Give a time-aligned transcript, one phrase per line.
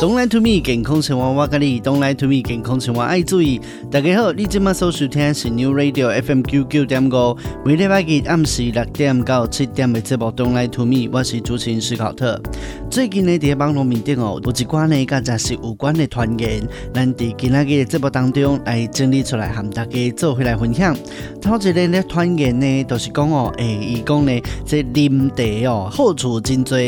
[0.00, 1.80] Don't lie to me，健康生活我教你。
[1.80, 3.60] Don't lie to me，健康生活爱注意。
[3.90, 10.26] 大家好，你今麦收收听的是 New Radio FM 九九点五，每礼拜日暗时六点到七点的节目。
[10.26, 12.40] Don't lie to me，我是主持人史考特。
[12.88, 16.62] 最近呢，在网络面顶哦，有一寡呢，甲杂志有关的传言，
[16.94, 20.96] 咱伫今仔日节目当中来整理出来，和大家做回来分享。
[21.42, 26.78] 头一个呢传言呢，就是讲哦，诶，伊讲呢，这啉茶哦，好处真多，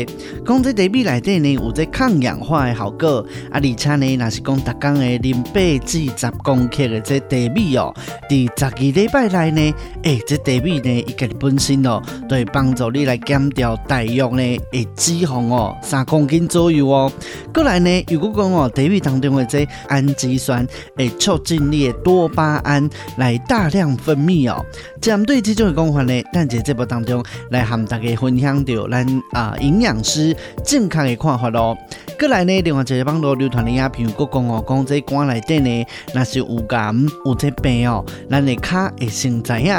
[0.45, 3.00] 讲这茶米内底呢，有这抗氧化的效果。
[3.07, 3.23] 啊，
[3.53, 7.93] 而且呢，若是讲逐工诶零八至十公克的这茶米哦，
[8.29, 17.11] 伫十二礼拜内呢，诶、这茶米呢，伊家己本身哦，都会帮助你来减掉大约呢诶脂肪哦，三公斤左右哦。
[17.53, 24.63] 过来呢，如果讲哦，茶米当中的这氨基酸会促进你的多巴胺来大量分泌哦。
[24.99, 31.77] 针对这种的讲法呢，咱在节目当中来和大家分享到咱啊营养师健康的看法咯。
[32.21, 35.83] 过来呢，另外一个网络流传的影片，佫讲哦，讲这肝内底呢，
[36.13, 36.93] 若是有癌
[37.25, 39.75] 有这病哦，咱的脚会先知影。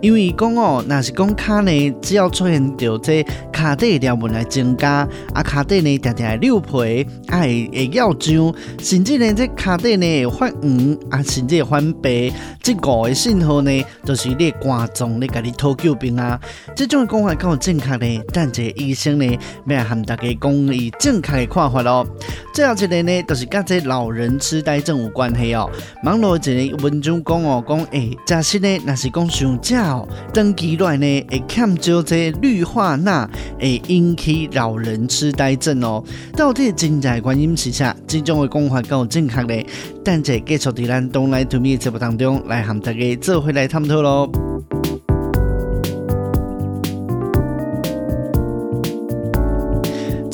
[0.00, 16.40] 因为讲哦，若是讲脚呢，只要出现到这脚底条纹来增加，啊，脚底呢常常会溜皮，啊会会咬伤，甚至呢这脚底呢会发黄，啊甚至会发白，这五个信号呢，就是你的肝脏咧，甲你讨救兵啊。
[16.74, 21.81] 这种讲法够正确呢，但这医生呢，要来和大家讲以正确的看法。
[21.82, 22.06] 咯，
[22.54, 25.70] 最后一个呢，就是跟这老人痴呆症有关系哦。
[26.04, 36.02] 网络一个文章讲哦，讲诶，假设呢，若是讲上食哦，长期内呢会欠少这氯化钠，会引起老人痴呆症哦。
[36.36, 37.94] 到底真正原因是啥？
[38.06, 39.66] 这种的讲法够正确的，
[40.04, 44.51] 等者继续在咱 Don't Lie to Me 节目当中来和大家做回来探讨喽。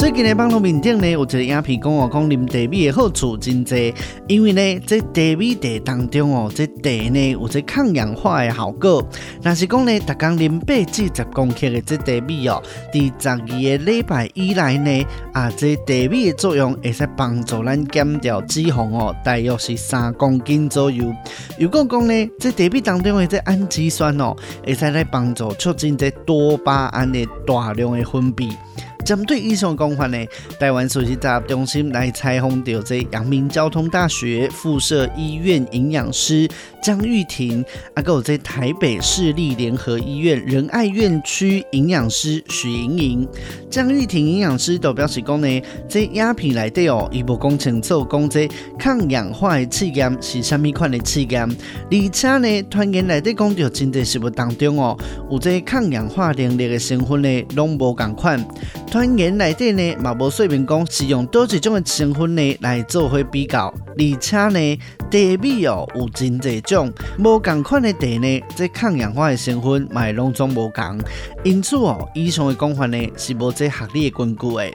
[0.09, 3.77] 最近的网络面顶呢，有一个影片讲哦，讲啉茶米的好处真多，
[4.27, 9.07] 因为呢，这茶米茶当中哦，这茶呢有这抗氧化的效果。
[9.43, 21.05] 若是讲呢，逐工啉八至十公克的这茶米哦，第十二个礼拜以来呢，啊，这茶米的作用会使帮助咱减掉脂肪哦，大约是三公斤左右。
[21.59, 28.51] 如果讲呢，这茶米当中的这氨基酸哦，会使来帮助促进这多巴胺的大量的分泌。
[29.09, 30.19] 针对以上讲法呢，
[30.61, 36.47] 台湾首席杂中心来采访到这阳明交通大学附设医院营养师
[36.83, 37.65] 张玉婷，
[37.95, 43.29] 啊，还有在台北市立联合医院仁爱院区营养师许莹莹。
[43.71, 48.47] 张玉婷营养师都表示讲呢，这鸦片来的哦，伊无讲清楚讲这
[48.79, 51.49] 抗氧化的试验是什么款的试验，
[51.91, 54.95] 而且呢，团员来的讲到真的食物当中哦，
[55.31, 58.47] 有这抗氧化能力的成分呢，拢无共款。
[58.99, 64.81] 团员内底呢，嘛无说明讲是用多几种的成分呢来做回比较，而且呢，
[65.11, 70.99] 茶米哦有真侪种，无共款的茶呢，这抗氧化的成分嘛拢总无共，
[71.45, 74.71] 因此哦，以上的讲法呢是无这学理的根据的。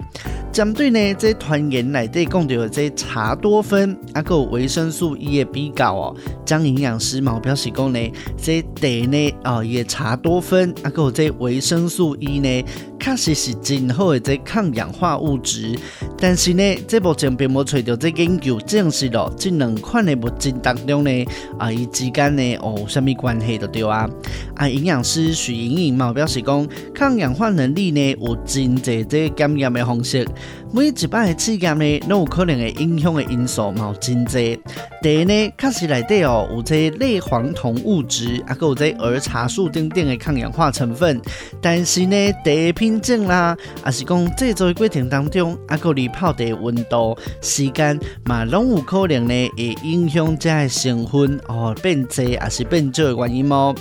[0.51, 7.99] 针对呢，这团员内底讲到的这茶多酚，啊，个维生素 E 的比较哦，张营养师嘛表示讲呢，
[8.37, 12.65] 这茶呢哦也茶多酚，啊，个这维生素 E 呢，
[12.99, 15.77] 确实是真好的这抗氧化物质。
[16.19, 21.25] 但是呢，这目前并无找到这研究证实咯，这两款的物质当中呢，
[21.57, 24.09] 啊，伊之间呢哦有什么关系都对啊？
[24.55, 30.27] 啊，营养师许莹莹嘛表示讲，抗氧化能力呢有真侪这检验的方式。
[30.75, 34.59] 每一摆的试验呢，都有可能会影响的因素嘛，真济。
[35.03, 41.21] 第一呢，确实内底哦，有这类黄酮物质，啊，还有这儿茶素等等的抗氧化成分。
[41.61, 53.75] 但是呢，第一品种啦，啊是讲制作过程当中，啊，还有你泡的温度、时间嘛，拢有可能呢，会影响这些成分哦变济，还是变少的原因哦。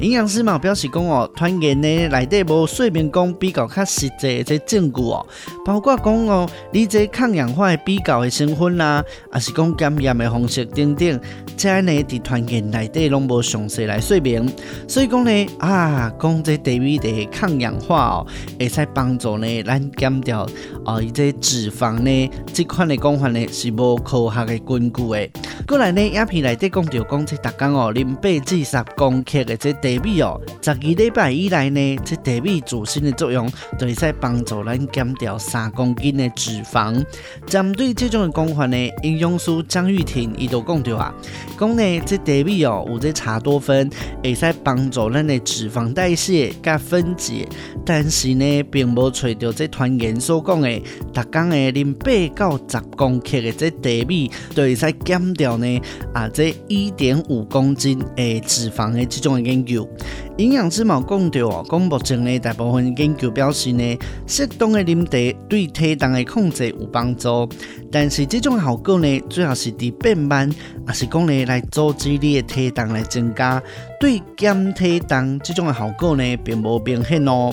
[0.00, 5.26] 营养师嘛表示讲哦，团员呢内底无说明讲比较较实际的这证据哦，
[5.64, 11.20] 包括讲哦哦，你这抗氧化的比较的成分啦，还是讲检验的方式等等，
[11.56, 14.50] 这呢伫团建内底拢无详细来说明。
[14.88, 18.26] 所以讲呢，啊，讲这地米的抗氧化哦，
[18.58, 20.44] 会使帮助呢咱减掉
[20.84, 25.30] 哦，伊这脂肪呢，这款的讲法呢是无科学的根据的。
[25.68, 33.48] 过来呢，影片内底讲到讲这逐工哦，啉八至十公克的这地米哦，十二礼拜以来呢，这地米自身的作用
[33.78, 37.04] 就会使帮助咱减掉三公斤的脂肪。
[37.46, 41.14] 针对这种的讲法呢，营养师张玉婷伊都讲到啊，
[41.58, 43.90] 讲呢这茶米哦有这茶多酚，
[44.22, 47.46] 会使帮助咱的脂肪代谢甲分解，
[47.84, 50.82] 但是呢，并无找到这团员所讲的，
[51.12, 55.80] 逐工的零八到十公克的这茶米，就会使减掉呢
[56.12, 59.88] 啊这一点五公斤诶脂肪的这种的研究。
[60.36, 63.96] 营养师嘛讲到哦，讲目前呢大部分研究表示呢，
[64.26, 65.12] 适当的饮茶
[65.48, 67.48] 对体重的控制有帮助，
[67.92, 70.50] 但是这种效果呢，主要是伫变慢，
[70.88, 73.62] 也是讲呢来阻止你的体重来增加，
[74.00, 77.52] 对减体重这种的效果呢，并无明显哦。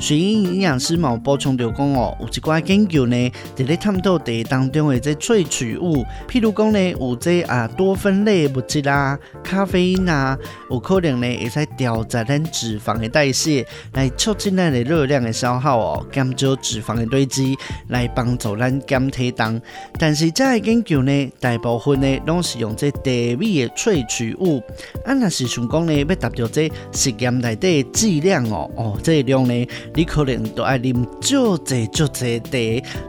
[0.00, 10.38] 随营营养师嘛补充着讲哦，有一寡研究呢，伫咧探讨茶当中的这萃取物，譬如讲呢，有这啊多酚类物质啊，咖啡因啊，
[10.70, 17.56] 有可能呢会使调节咱脂肪的代谢，来促进咱的热量的消耗哦，减少脂肪的堆积，
[17.88, 19.60] 来帮助咱减体重。
[19.98, 24.62] 但是这个研究呢，大部分呢拢是用这茶米的萃取物，
[25.04, 29.68] 啊，若是想讲呢，要达到这实验内底的剂量哦，哦，这个量呢。
[29.94, 32.50] 你可能都爱啉足济足济茶，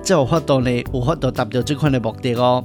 [0.04, 2.64] 才有法度呢，有法度达到这款的目的哦。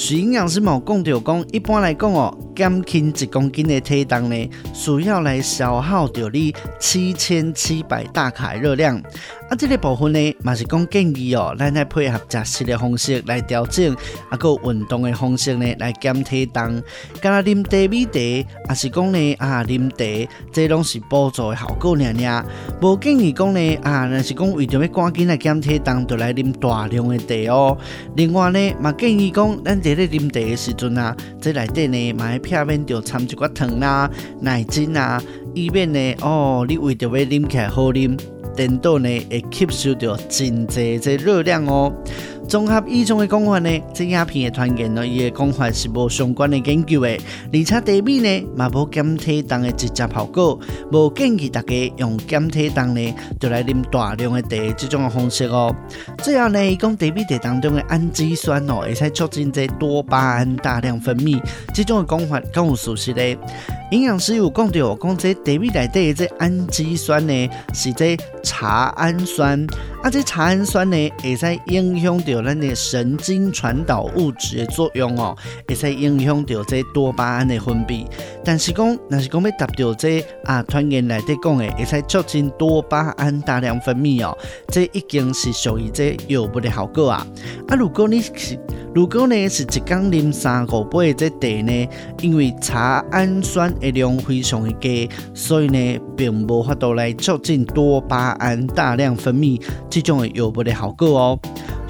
[0.00, 8.96] 是营养师冇讲到讲，一般来讲哦，减轻一公斤的体重呢，需要来消耗掉你七千七百大卡热量。
[9.50, 13.92] 啊，这个部分呢，嘛是讲建议哦，咱来配合食食的方式来调整，
[14.28, 16.80] 啊，个运动的方式呢来减体重。
[17.20, 22.46] 干那啉茶米茶，啊是讲呢啊啉茶，这拢是辅助的效果尔尔。
[22.80, 27.76] 无建议讲呢啊，若是讲为着要赶紧来减体重，就来啉大量的茶哦。
[28.14, 29.87] 另外呢，嘛建议讲咱。
[29.88, 35.22] 在咧啉茶的时阵啊，即内底呢，买片面就掺一寡糖啦、奶精啊，
[35.54, 38.18] 以免呢，哦，你为着要啉起来好啉，
[38.54, 41.90] 颠倒呢会吸收到真济这热量哦。
[42.48, 47.08] 综合以上的讲法呢，这鸦片的团员呢，伊的讲法是无相关的研究的，
[47.52, 50.58] 而且茶米呢，嘛无减体重的直接效果，
[50.90, 55.76] 无建议大家用减体重呢，就来啉大量的茶这种的方式哦。
[56.24, 61.38] 最后呢，伊讲茶米茶当中的氨基酸哦，会使促进这多巴胺大量分泌，
[61.74, 63.36] 这种的讲法更有属实的。
[63.90, 69.66] 营养师有讲到，讲这茶米内底的这氨基酸呢，是这茶氨酸，
[70.00, 75.36] 啊，这茶氨酸呢，会使影响到咱的神经传导物质的作用哦，
[75.66, 78.06] 会使影响到这多巴胺的分泌。
[78.44, 87.26] 但是讲，若是讲要达到这啊，团员内底讲的，会使促进多巴胺大量分泌哦，这已经是属于这药物的效果啊。
[87.66, 88.32] 啊，如果你是
[88.98, 91.88] 如果呢是一工啉三五杯的这茶呢，
[92.20, 101.38] 因为茶氨酸的量非常的低，所以呢并无法度来促进多巴胺大量分泌这种的药物的效果哦。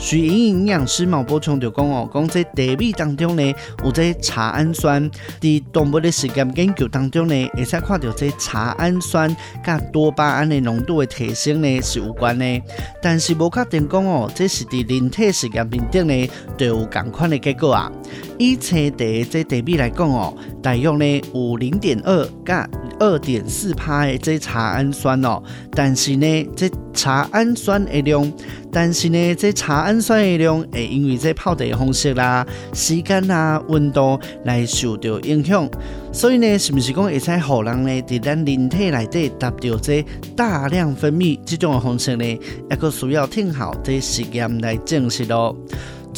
[0.00, 3.54] 随营营养师嘛补充就讲哦，讲在茶米当中呢
[3.84, 5.10] 有这茶氨酸，
[5.40, 12.62] 伫动物的实验研究当中呢，会使看到这茶氨酸甲多巴胺的浓度的提升呢是有关的，
[13.02, 17.90] 但是无确定讲哦，这是在人体实验面顶呢都有同款的结果啊。
[18.38, 25.42] 以青茶这茶米来讲哦，大约呢有零点二甲二点四趴的这茶氨酸哦，
[25.72, 28.32] 但是呢这茶氨酸的量。
[28.80, 35.68] 但是呢，这茶氨酸的量会因为这泡茶的方式啦、时间啊、温度来受到影响，
[36.12, 40.04] 所以呢，是不是讲会使后人呢在咱人体内底达到这
[40.36, 42.24] 大量分泌这种的方式呢？
[42.70, 45.56] 也个需要听好这实验来证实咯。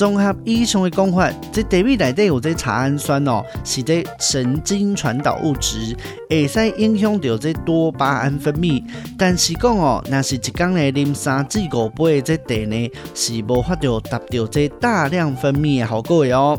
[0.00, 5.95] 综合以上的讲法，这茶米内底有这茶氨酸哦，是这神经传导物质，
[6.30, 8.83] 会使影响到这多巴胺分泌。
[9.19, 16.59] 但是讲哦，若是一工来啉三至五杯的这茶呢，是无法度达到这大量分泌的效果的哦。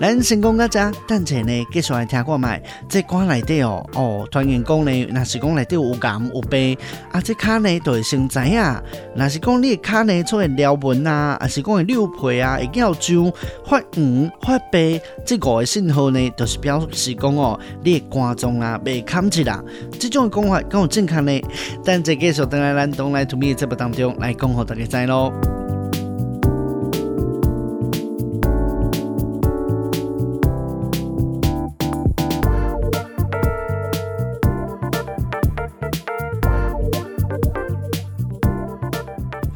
[0.00, 2.62] 咱先讲到这，等下呢继续来听看卖。
[2.88, 6.74] 这肝内底哦，哦，团员讲呢，若是讲内底有癌有病，
[7.12, 8.58] 啊，这卡呢就会先知影。
[9.14, 12.58] 若是讲你的卡呢出现撩纹啊，还是讲会溜皮啊？
[12.78, 13.30] 要就
[13.64, 19.62] 发黄发白这五个信号呢，就是表示讲哦，你的肝脏啊被砍起啦。
[19.98, 21.40] 这种讲法更有健康呢。
[21.84, 25.57] 但在继续等来咱东来土米的节目当中来讲，给大家知咯。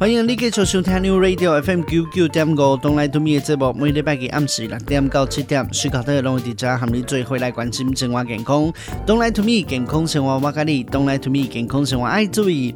[0.03, 8.69] 欢迎你继续收听 New Radio FM 九九点五东来 to me 的节目，每礼拜嘅暗时六点到七点，思考特龙迪家和你做伙来关心生活健康。
[9.05, 12.75] 东来 to me 健康生活我教你，东来 to me 健康生活爱注意。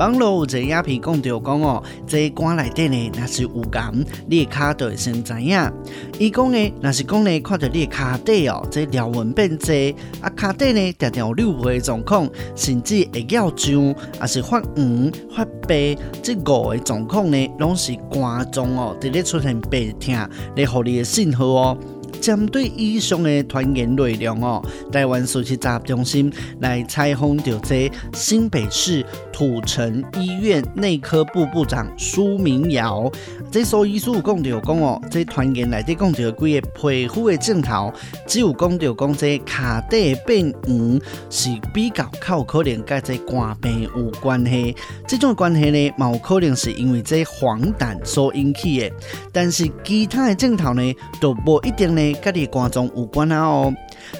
[0.00, 3.92] 网络有一个影片讲到讲哦，这肝内底呢，若是有癌，
[4.28, 5.72] 你的脚就会先知影。
[6.18, 9.72] 伊讲呢，若是讲呢，看到你的脚底哦，这条纹变多，
[10.20, 20.14] 啊，脚底呢，常常有溜皮的状况，甚至会咬胀，还是发黄、发白，这五个状况呢，拢是肝脏哦，伫咧出现白痛
[20.56, 21.78] 咧互你的信号哦。
[22.24, 33.12] 针对以上的团言内容哦，台湾社区杂中心来采访到这新北市土城医院内科部部长苏明尧，
[33.50, 37.92] 这所医师有讲到讲哦，这团言内底讲到几个皮肤的镜头，
[38.26, 44.74] 只有讲到讲这脚底变黄是比较较有可能跟这肝病有关系，
[45.06, 48.90] 这种关系呢，冇可能是因为这黄疸所引起的，
[49.30, 52.13] 但是其他的镜头呢，都不一定呢。
[52.22, 53.74] 跟你肝脏有关啊哦！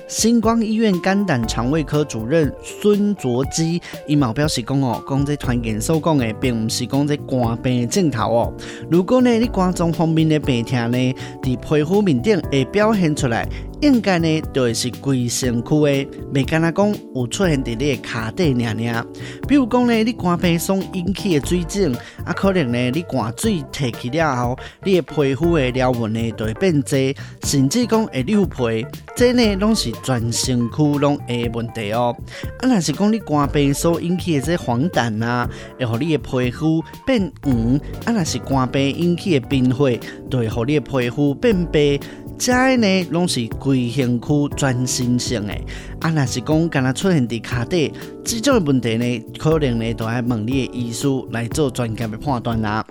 [0.08, 8.52] 星光医院肝胆肠胃科主任孙卓基伊嘛表示讲哦，讲这团言所讲的，并不是讲这肝病的症头哦。
[8.90, 13.48] 如果呢，你肝脏方面的病痛呢，伫皮肤面顶会表现出来。
[13.80, 19.06] 应该呢，就是规身躯的，未干那讲有出现伫你的脚底尔尔。
[19.46, 26.98] 比如讲呢，你肝病所引起的水肿，啊，可能呢，你肝水提起了后，你的皮肤的条纹呢，就会变多，
[27.42, 28.86] 甚至讲会溜皮。
[29.16, 32.16] 这呢，拢是全身躯拢的问题哦。
[32.60, 40.00] 啊，若是讲你肝病所引起的这黄疸啊，会互你的皮肤变黄；啊，若是肝病引起的贫血，
[40.30, 42.00] 就会互你的皮肤变白。
[42.38, 44.26] 这呢，拢是规身躯
[44.56, 45.54] 全身性的。
[46.04, 47.90] 啊，若是讲敢若出现伫脚底，
[48.22, 52.84] 这种问题呢，可能呢，都要问你的医师来做专家的判断啦。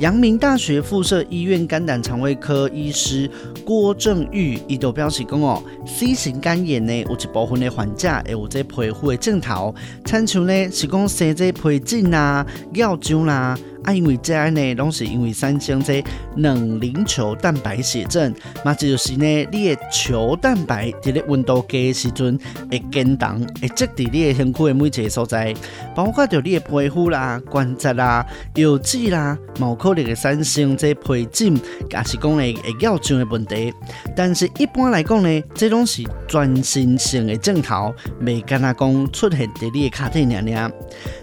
[0.00, 3.30] 阳明大学附设医院肝胆肠胃科医师
[3.64, 9.72] 郭正玉，伊就表示讲哦，C 型肝炎呢，有一部分的患者会有这皮肤的症头，
[10.04, 13.56] 亲像呢是讲生这皮疹啊、咬肿啦。
[13.84, 16.02] 啊，因为这样呢，拢是因为产生这
[16.38, 18.34] 卵磷球蛋白血症，
[18.64, 22.36] 嘛，这就是呢，你的球蛋白伫咧温度低的时阵
[22.70, 25.54] 会震动，会积伫你的身躯的每一个所在，
[25.94, 28.24] 包括着你的皮肤啦、关节啦、
[28.54, 31.54] 油脂啦，毛可能会产生这皮疹，
[31.90, 33.72] 也是讲会会咬肿的问题。
[34.14, 40.70] 但是一般来讲呢，这拢是全身性的症头，未敢若讲出现伫你的脚底娘娘。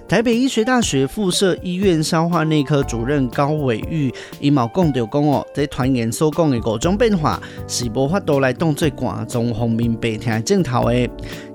[0.08, 11.10] 台北医学大学附设医院消化内科主任高伟玉伊毛讲着讲哦，这团员所讲的各种变化是无法度来当做肝脏方面白天镜头的。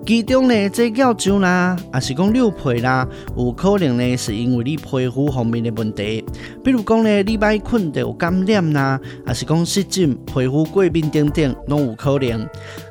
[0.06, 6.24] 其中呢，这咬肿啦，也是讲溜皮啦，有可能呢是因为你皮肤方面的问题，
[6.64, 12.48] 比如讲呢，你摆困到感染啦，也是讲湿疹、皮肤过敏等等，拢有可能。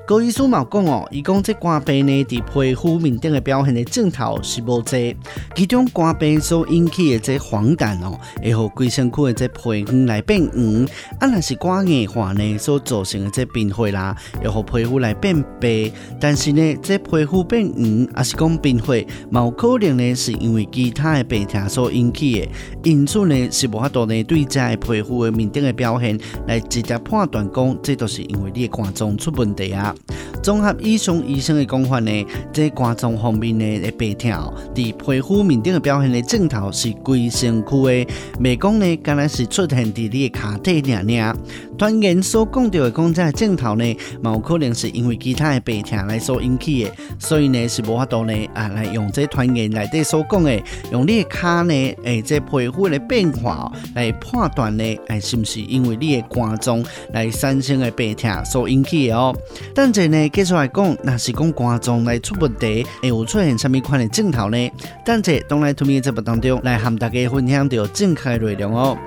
[0.07, 5.15] 高医师嘛讲哦，伊讲这肝病呢，伫皮肤面顶的表现的症头是无侪，
[5.55, 10.85] 其中肝病所引起的这黄疸哦，会互规身躯的这皮肤来变黄，
[11.19, 22.49] 啊，若是肝硬化呢所造成的这贫血啦，会互皮肤来变白，但是呢，这皮肤变黄，还是讲贫血，冇可能呢是因为其他的病痛所引起的，
[22.83, 29.95] 因此呢是无法度呢对这皮肤的面顶的表现来直接判断讲，这都是因为你的肝脏出问题啊。
[30.41, 34.31] 综合以上医生的讲法呢，这肝脏方面呢的病痛，
[34.73, 41.37] 伫皮肤面顶的表现的症头是规身躯的，未讲呢，敢若是出现伫你的脚底尔尔。
[41.77, 59.35] 传言所讲到的讲这个症头呢，冇可能是因为其他的病痛来所引起的，所以呢是无法度呢啊来用这团员内底所讲的，用你的卡呢诶这皮肤的变化来判断呢，诶是不是因为你的肝脏来产生的病痛所引起的哦？
[59.73, 64.71] 但这呢继续来讲，那是讲肝脏来出问题，会有出现什么款的症头呢？
[65.05, 68.97] 但这东来 to me 节目当中来和大家分享到正确的内容哦。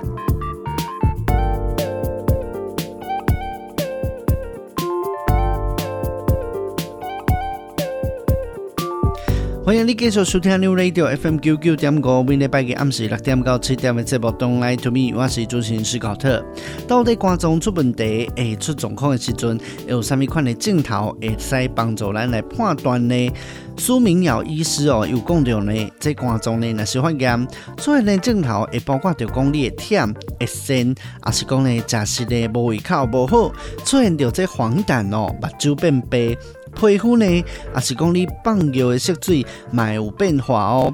[9.65, 14.29] 欢迎你继续收听 New Radio FM 九九点五，每礼拜嘅暗时六点到七点嘅节目。
[14.31, 16.43] 东来 to me，我是主持人史考特。
[16.85, 23.31] 到底肝脏出问题，会出状况嘅时阵，有啥物款嘅镜头会使帮助咱来判断呢？
[23.77, 33.49] 苏明尧医师哦，有讲到呢，这肝脏呢，若是发炎，所以呢镜头会包括着讲你的忝、会酸，也是讲呢食食的无胃口无好，
[33.85, 36.37] 出现着这黄疸哦，目睭变白。
[36.75, 37.45] 皮肤呢，也
[37.81, 40.93] 是讲你放尿的色水，嘛有变化哦。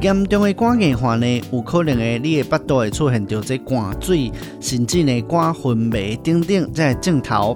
[0.00, 7.54] 严重的肝硬化呢，有可能诶，你的腹肚会出现着这肝水，甚至呢肝昏迷等等这症头。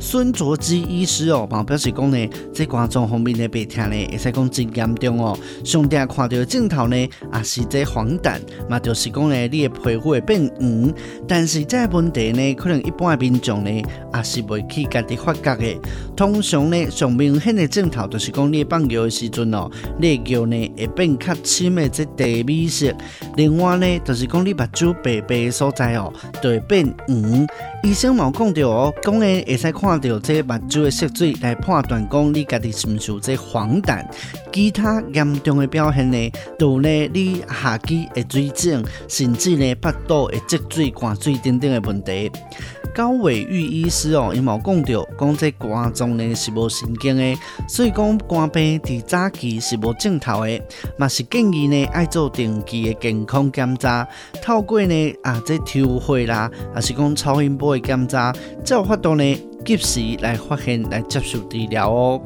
[0.00, 5.38] 孙卓基医师哦，嘛表示讲呢，这肝脏方面的病痛呢，会使讲真严重哦。
[5.64, 10.94] 上定看到的症头呢，也是这黄疸，嘛就是讲呢，你的皮肤会变黄。
[11.28, 15.78] 但是这个问题呢，可能一般的民众呢，也是未去家己发觉的。
[16.16, 19.70] 通常呢，上明显的症头就是讲你放尿的时阵哦，
[20.00, 22.92] 你的尿呢会变较深的这茶米色。
[23.36, 26.12] 另外呢，就是讲你目睭白白的所在哦，
[26.42, 27.46] 就会变黄。
[27.82, 34.04] 医生冇讲到哦，讲呢会使看到这目睭的色水来判断讲你家己是唔是有这黄疸。
[34.52, 42.30] 其他严重的表现呢，就呢你下肢会水肿，甚至呢腹肚会积水、灌水等等的问题。
[42.94, 50.60] 高伟玉医师哦，伊冇讲到，讲这肝脏呢是无神经的，所以讲肝病伫早期是无症头的，
[50.98, 54.06] 嘛是建议呢爱做定期的健康检查，
[54.42, 58.32] 透过呢啊这抽血啦，还是讲超音波的检查，
[58.64, 62.20] 才有法度呢及时来发现来接受治疗哦。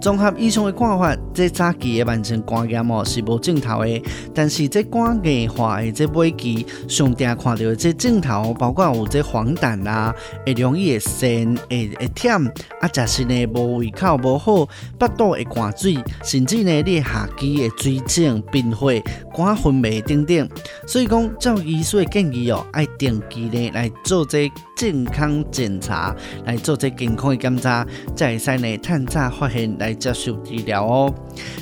[0.00, 7.74] 综合以上的看法，这早期的慢性肝炎哦是无症头的，但是这肝硬化的这尾期，上定看到的？
[7.74, 10.14] 这症头，包括有这黄疸啦，
[10.46, 12.48] 会容易会酸，会会忝，
[12.80, 14.64] 啊，食食呢无胃口无好，
[15.00, 19.02] 腹肚会灌水，甚至呢你下肢会水肿、贫血、
[19.34, 20.48] 肝昏迷等等。
[20.86, 26.14] 所以讲，照医师的建议哦，要定期呢来做这健康检查，
[26.44, 29.92] 来做这健康的检查，才会使呢探早发现来。
[30.04, 31.14] 接受治疗哦。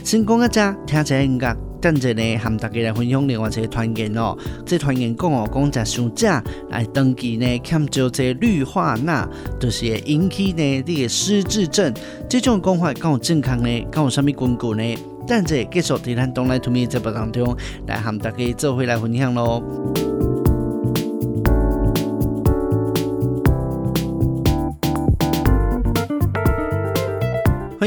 [0.05, 4.37] 先讲一下，听一下音乐，等阵呢，和大家来分享另外一个传言哦。
[4.65, 6.27] 这传言讲哦，讲食伤食
[6.71, 11.93] 来长期呢，欠少这氯化钠，就是会引起呢你的失智症。
[12.29, 13.87] 这种讲法敢有正确呢？
[13.91, 14.99] 敢有啥物根据呢？
[15.27, 20.32] 等阵继续在咱 Don't Lie Me 节目当中来和大家做回来分享喽。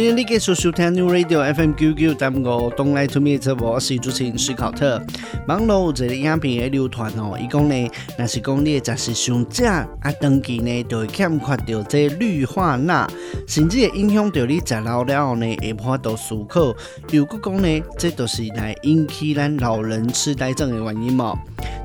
[0.05, 5.01] 迎你继续收听 New Radio FM 九九点五，Don't Lie to Me 节目，我是主持人史考特。
[5.47, 9.87] 网络有一个影片的流传哦，伊讲呢，若是讲你食是伤食啊，
[10.21, 13.09] 长期呢就会欠缺到这氯化钠，
[13.47, 16.75] 甚至会影响到你食老了后呢，会无法度思考。
[17.09, 21.35] 又佫讲呢，这都是来引起咱老人痴呆症的原因哦。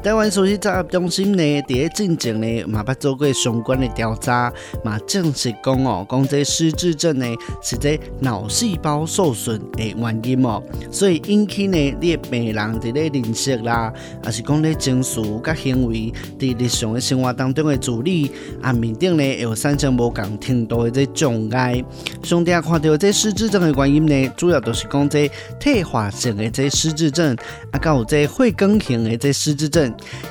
[0.02, 4.50] 台湾首席综合中心呢，伫咧进前呢，嘛捌做过相关的调查，
[4.82, 7.26] 嘛证实讲哦，讲这失智症呢，
[7.60, 13.92] 是这脑细胞受损的原因哦，所以引起呢，你的病人伫咧认识啦，
[14.24, 18.30] 还是讲咧情绪甲行为伫日常的生活当中的处理，
[18.62, 21.84] 啊，面顶呢有产生无共程度的这障碍。
[22.22, 27.36] 上帝看到这失智症的原因呢，主要都是讲这退化性的这失智症，
[27.70, 29.89] 啊，甲有这会更型的这失智症。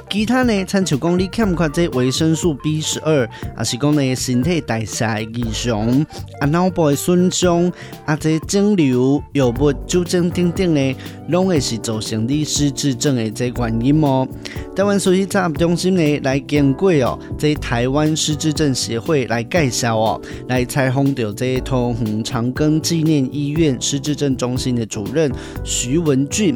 [0.09, 6.05] 其他呢，参像讲你欠缺这维生素 B 十二，还是讲呢身体代谢异常，
[6.39, 7.71] 啊脑部的损伤，
[8.05, 10.95] 啊这肿瘤、药物、酒精等等呢，
[11.29, 14.27] 拢会是造成你失智症的这原因哦。
[14.75, 25.31] 台湾首席综合中心呢来经过哦，这台湾失智症协会来介绍哦，来采访到这桃园长庚纪念医院失智症中心的主任
[25.63, 26.55] 徐文俊。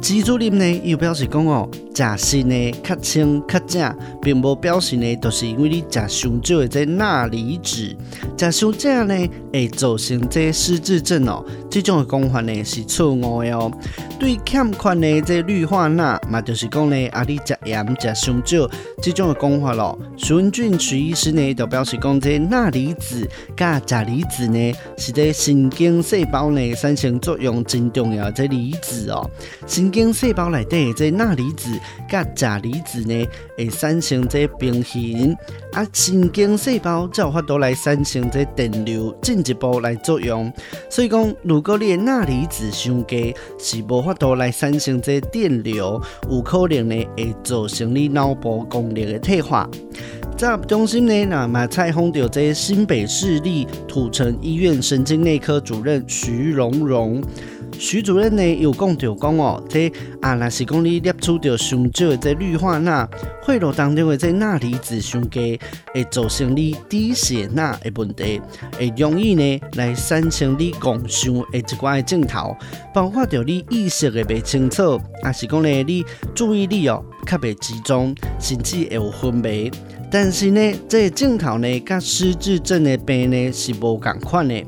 [0.00, 1.68] 机主任呢又表示讲哦。
[1.96, 7.96] 食是呢，较清较正，并无表示呢，都是因为你食伤少的这钠离子，
[8.36, 11.42] 食伤正呢会造成这失智症哦。
[11.70, 13.72] 这种的讲法呢是错误的哦。
[14.18, 18.70] 对欠缺的这氯化钠，嘛就是讲呢，啊你食盐食伤少，
[19.02, 19.98] 这种的讲法咯。
[20.18, 29.30] 孙俊徐医师呢就表示讲，这钠离子加钾离子呢是在神经细胞内产生作用真重要的这离子哦。
[29.86, 31.70] 神经细胞内底这钠离子。
[32.10, 33.24] 甲钾离子呢
[33.56, 35.36] 会产生这平衡，
[35.72, 40.52] 啊神经细胞才有法度来产生这电流进一步来作用。
[40.90, 49.70] 所以讲，如果你的钠离子伤低，是无法度来产生这电流，有可能呢会造成你脑部功能的退化。
[50.36, 57.22] 在中心呢，那么采访到这新北市立土城医院神经内科主任徐荣荣。
[57.78, 63.08] 徐主任呢有讲到讲哦，这啊若是讲你摄取到上少的这氯化钠，
[63.46, 65.58] 血路当中的这钠离子上低，
[65.92, 68.40] 会造成你低血钠的问题，
[68.78, 72.56] 会容易呢来产生你妄想的一寡的症头，
[72.94, 79.70] 包括着你意识的不清楚，还是讲呢你注意力哦较不集中，甚至会有昏迷。
[80.10, 84.64] 但是呢，这个症头呢，甲失智症的病呢是无共款的。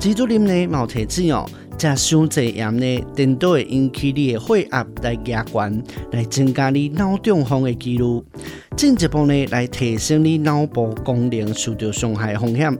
[0.00, 1.48] 徐主任呢冇提醒哦。
[1.80, 8.22] 食伤济盐呢，颠倒会引起你的血压来加悬，来增加你脑中风的几率，
[8.76, 12.78] 进一步呢来提升你脑部功能受到伤害风险。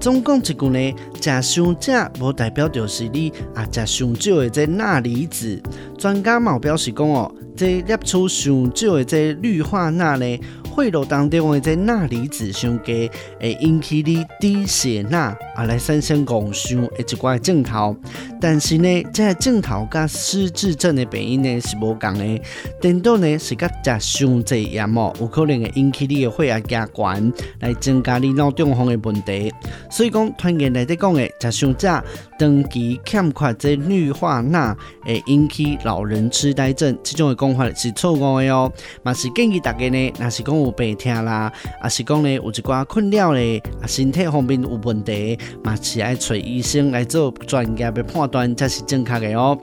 [0.00, 5.60] 总共一句呢，食伤者无代表就是你啊食伤少的这钠离子。
[5.98, 10.40] 专家嘛表示讲哦，这摄取伤少的这氯化钠呢。
[10.82, 13.10] 血路当中的这钠离子伤低，
[13.40, 17.96] 会引起你低血钠，啊来产生误伤的一寡症头。
[18.40, 22.40] 但是呢，这个症头甲失智症的病因呢是无共的。
[22.80, 29.52] 颠倒呢是甲食伤济盐哦，有可能会引起你的血压加悬，来增加你脑中风的问题。
[29.90, 32.02] 所以讲，团员内底讲的食伤者，
[32.38, 38.70] 长期欠缺这氯化钠，会引起老人痴呆症，这种的讲法是错误的哦。
[39.02, 49.58] 嘛是建议大家呢，若是讲有病痛啦，啊是讲呢有一寡困扰咧，啊身体方面有问题，嘛是爱找医生来做专业的判断才是正确的哦。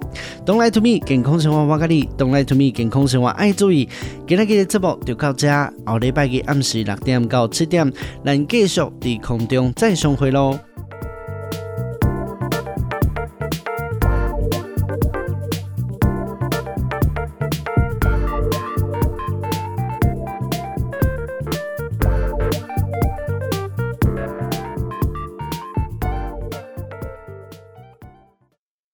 [0.45, 3.89] Don't lie to me，健康生活我教你，Don't lie to me，健康生活爱注意。
[4.27, 7.91] 今日的节目就到这，下礼拜日暗时六点到七点，
[8.23, 10.59] 咱继续在空中再相会喽。